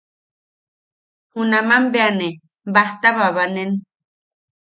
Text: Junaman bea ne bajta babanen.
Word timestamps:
Junaman 1.31 1.83
bea 1.93 2.09
ne 2.17 2.27
bajta 2.73 3.09
babanen. 3.17 3.71